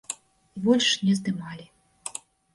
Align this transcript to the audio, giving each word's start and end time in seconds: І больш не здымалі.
І 0.59 0.61
больш 0.63 0.87
не 1.05 1.13
здымалі. 1.21 1.65